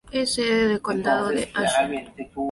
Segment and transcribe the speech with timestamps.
[0.11, 2.11] Es sede del condado de Ashe.